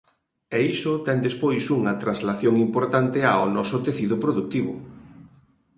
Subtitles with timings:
[0.55, 4.73] E iso ten despois unha translación importante ao noso tecido produtivo.